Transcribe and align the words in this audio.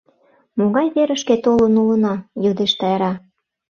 —Могай 0.57 0.87
верышке 0.95 1.35
толын 1.45 1.73
улына?— 1.83 2.13
йодеш 2.43 2.71
Тайра. 2.79 3.13